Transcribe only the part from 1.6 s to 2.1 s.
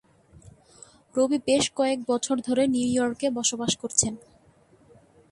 কয়েক